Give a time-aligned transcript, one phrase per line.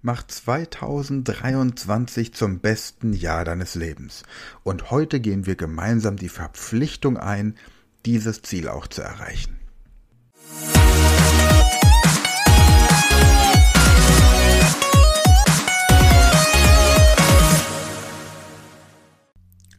[0.00, 4.22] Mach 2023 zum besten Jahr deines Lebens.
[4.62, 7.56] Und heute gehen wir gemeinsam die Verpflichtung ein,
[8.06, 9.58] dieses Ziel auch zu erreichen.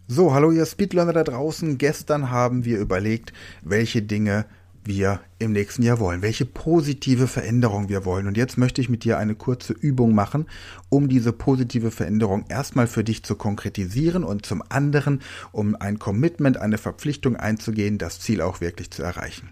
[0.10, 1.78] So, hallo ihr Speedlearner da draußen.
[1.78, 4.48] Gestern haben wir überlegt, welche Dinge
[4.84, 8.28] wir im nächsten Jahr wollen, welche positive Veränderung wir wollen.
[8.28, 10.48] Und jetzt möchte ich mit dir eine kurze Übung machen,
[10.90, 15.22] um diese positive Veränderung erstmal für dich zu konkretisieren und zum anderen,
[15.52, 19.50] um ein Commitment, eine Verpflichtung einzugehen, das Ziel auch wirklich zu erreichen.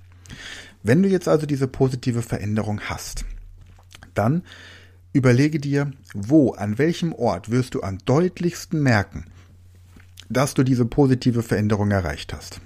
[0.84, 3.26] Wenn du jetzt also diese positive Veränderung hast,
[4.14, 4.44] dann
[5.14, 9.26] überlege dir, wo, an welchem Ort wirst du am deutlichsten merken,
[10.30, 12.62] dass du diese positive Veränderung erreicht hast.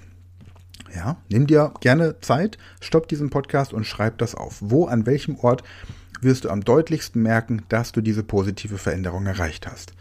[0.94, 4.58] Ja, nimm dir gerne Zeit, stopp diesen Podcast und schreib das auf.
[4.60, 5.62] Wo, an welchem Ort
[6.20, 9.94] wirst du am deutlichsten merken, dass du diese positive Veränderung erreicht hast?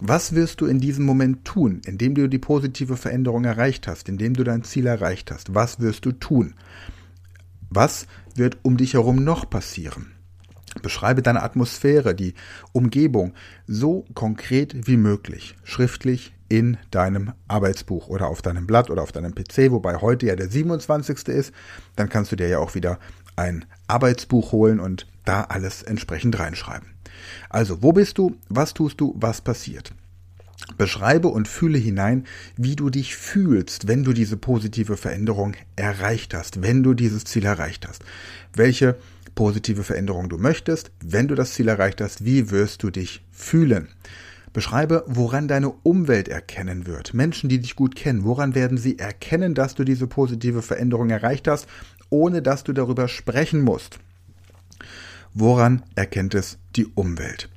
[0.00, 4.34] Was wirst du in diesem Moment tun, indem du die positive Veränderung erreicht hast, indem
[4.34, 5.54] du dein Ziel erreicht hast?
[5.54, 6.54] Was wirst du tun?
[7.70, 10.12] Was wird um dich herum noch passieren?
[10.82, 12.34] Beschreibe deine Atmosphäre, die
[12.72, 13.32] Umgebung
[13.66, 19.34] so konkret wie möglich, schriftlich, in deinem Arbeitsbuch oder auf deinem Blatt oder auf deinem
[19.34, 21.28] PC, wobei heute ja der 27.
[21.28, 21.52] ist,
[21.96, 22.98] dann kannst du dir ja auch wieder
[23.36, 26.88] ein Arbeitsbuch holen und da alles entsprechend reinschreiben.
[27.50, 28.36] Also, wo bist du?
[28.48, 29.14] Was tust du?
[29.16, 29.92] Was passiert?
[30.78, 32.24] Beschreibe und fühle hinein,
[32.56, 37.44] wie du dich fühlst, wenn du diese positive Veränderung erreicht hast, wenn du dieses Ziel
[37.44, 38.04] erreicht hast.
[38.54, 38.96] Welche
[39.34, 43.88] positive Veränderung du möchtest, wenn du das Ziel erreicht hast, wie wirst du dich fühlen?
[44.56, 47.12] Beschreibe, woran deine Umwelt erkennen wird.
[47.12, 51.46] Menschen, die dich gut kennen, woran werden sie erkennen, dass du diese positive Veränderung erreicht
[51.46, 51.68] hast,
[52.08, 53.98] ohne dass du darüber sprechen musst.
[55.34, 57.50] Woran erkennt es die Umwelt?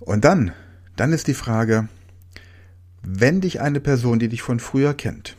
[0.00, 0.52] Und dann,
[0.96, 1.88] dann ist die Frage,
[3.02, 5.34] wenn dich eine Person, die dich von früher kennt,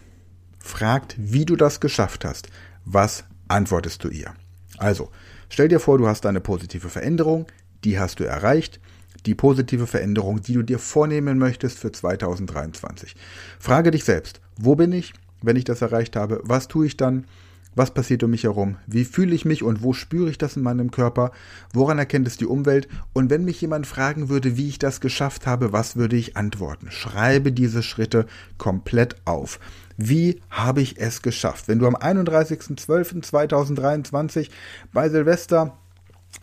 [0.58, 2.48] fragt, wie du das geschafft hast,
[2.84, 4.34] was antwortest du ihr?
[4.80, 5.12] Also,
[5.50, 7.46] stell dir vor, du hast eine positive Veränderung,
[7.84, 8.80] die hast du erreicht,
[9.26, 13.16] die positive Veränderung, die du dir vornehmen möchtest für 2023.
[13.60, 16.42] Frage dich selbst, wo bin ich, wenn ich das erreicht habe?
[16.44, 17.26] Was tue ich dann?
[17.74, 18.76] Was passiert um mich herum?
[18.86, 21.32] Wie fühle ich mich und wo spüre ich das in meinem Körper?
[21.72, 22.90] Woran erkennt es die Umwelt?
[23.14, 26.92] Und wenn mich jemand fragen würde, wie ich das geschafft habe, was würde ich antworten?
[26.92, 28.26] Schreibe diese Schritte
[28.58, 29.62] komplett auf.
[29.96, 31.70] Wie habe ich es geschafft?
[31.70, 34.50] Wenn du am 31.12.2023
[34.92, 35.78] bei Silvester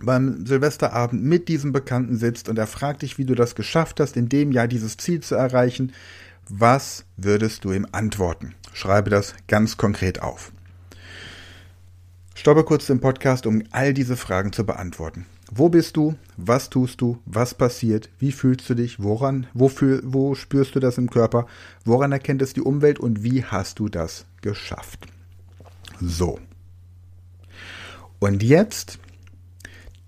[0.00, 4.16] beim Silvesterabend mit diesem Bekannten sitzt und er fragt dich, wie du das geschafft hast,
[4.16, 5.92] in dem Jahr dieses Ziel zu erreichen,
[6.48, 8.54] was würdest du ihm antworten?
[8.72, 10.52] Schreibe das ganz konkret auf.
[12.34, 15.26] Stoppe kurz den Podcast, um all diese Fragen zu beantworten.
[15.50, 16.14] Wo bist du?
[16.36, 17.18] Was tust du?
[17.26, 18.10] Was passiert?
[18.18, 19.02] Wie fühlst du dich?
[19.02, 19.46] Woran?
[19.54, 21.46] Wofür, wo spürst du das im Körper?
[21.84, 23.00] Woran erkennt es die Umwelt?
[23.00, 25.06] Und wie hast du das geschafft?
[26.00, 26.38] So.
[28.20, 28.98] Und jetzt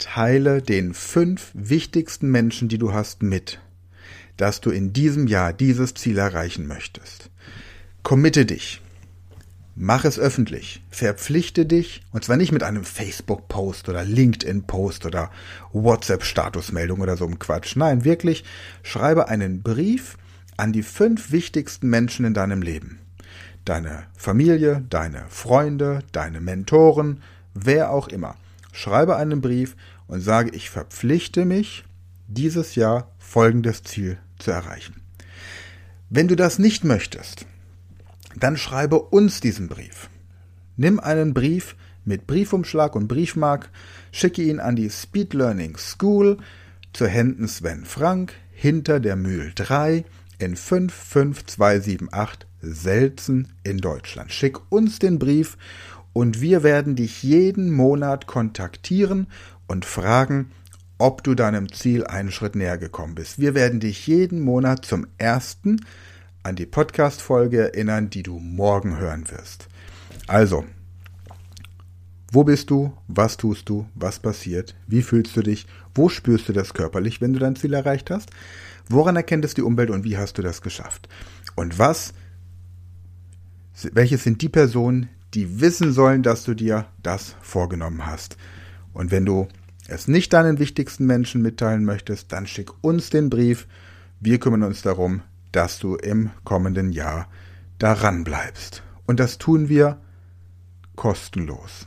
[0.00, 3.60] teile den fünf wichtigsten Menschen, die du hast, mit,
[4.36, 7.30] dass du in diesem Jahr dieses Ziel erreichen möchtest.
[8.02, 8.80] Committe dich.
[9.76, 10.82] Mach es öffentlich.
[10.90, 15.30] Verpflichte dich, und zwar nicht mit einem Facebook-Post oder LinkedIn-Post oder
[15.72, 17.76] WhatsApp-Statusmeldung oder so einem Quatsch.
[17.76, 18.44] Nein, wirklich,
[18.82, 20.18] schreibe einen Brief
[20.56, 22.98] an die fünf wichtigsten Menschen in deinem Leben.
[23.64, 27.22] Deine Familie, deine Freunde, deine Mentoren,
[27.54, 28.36] wer auch immer
[28.72, 29.76] schreibe einen Brief
[30.06, 31.84] und sage, ich verpflichte mich,
[32.28, 35.02] dieses Jahr folgendes Ziel zu erreichen.
[36.08, 37.46] Wenn du das nicht möchtest,
[38.36, 40.08] dann schreibe uns diesen Brief.
[40.76, 43.70] Nimm einen Brief mit Briefumschlag und Briefmark,
[44.12, 46.38] schicke ihn an die Speed Learning School
[46.92, 50.04] zu Händen Sven Frank hinter der Mühl 3
[50.38, 54.32] in 55278 Selzen in Deutschland.
[54.32, 55.56] Schick uns den Brief
[56.12, 59.26] und wir werden dich jeden Monat kontaktieren
[59.66, 60.50] und fragen,
[60.98, 63.38] ob du deinem Ziel einen Schritt näher gekommen bist.
[63.38, 65.80] Wir werden dich jeden Monat zum ersten
[66.42, 69.68] an die Podcast-Folge erinnern, die du morgen hören wirst.
[70.26, 70.64] Also,
[72.32, 72.92] Wo bist du?
[73.08, 73.86] Was tust du?
[73.94, 74.76] Was passiert?
[74.86, 75.66] Wie fühlst du dich?
[75.94, 78.30] Wo spürst du das körperlich, wenn du dein Ziel erreicht hast?
[78.88, 81.08] Woran erkennt es die Umwelt und wie hast du das geschafft?
[81.56, 82.12] Und was,
[83.92, 88.36] welches sind die Personen, die wissen sollen, dass du dir das vorgenommen hast?
[88.92, 89.48] Und wenn du
[89.88, 93.66] es nicht deinen wichtigsten Menschen mitteilen möchtest, dann schick uns den Brief.
[94.20, 95.22] Wir kümmern uns darum,
[95.52, 97.28] dass du im kommenden Jahr
[97.78, 98.82] daran bleibst.
[99.06, 100.00] Und das tun wir
[100.94, 101.86] kostenlos,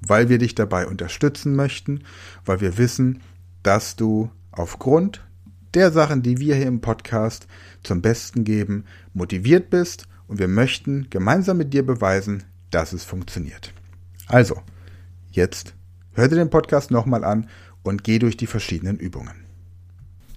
[0.00, 2.04] weil wir dich dabei unterstützen möchten,
[2.44, 3.20] weil wir wissen,
[3.62, 5.26] dass du aufgrund
[5.74, 7.46] der Sachen, die wir hier im Podcast
[7.82, 13.72] zum Besten geben, motiviert bist und wir möchten gemeinsam mit dir beweisen, dass es funktioniert.
[14.26, 14.60] Also,
[15.30, 15.74] jetzt
[16.14, 17.48] hör dir den Podcast nochmal an
[17.82, 19.46] und geh durch die verschiedenen Übungen.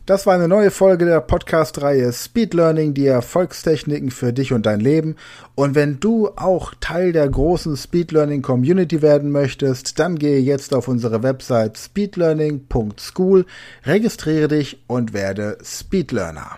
[0.10, 4.80] Das war eine neue Folge der Podcast-Reihe Speed Learning, die Erfolgstechniken für dich und dein
[4.80, 5.18] Leben.
[5.54, 10.74] Und wenn du auch Teil der großen Speed Learning Community werden möchtest, dann gehe jetzt
[10.74, 13.46] auf unsere Website speedlearning.school,
[13.86, 16.58] registriere dich und werde Speed Learner.